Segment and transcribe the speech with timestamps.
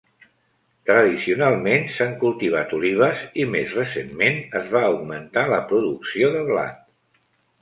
[0.89, 6.83] Tradicionalment s'han cultivat olives i més recentment es va augmentar la producció de blat.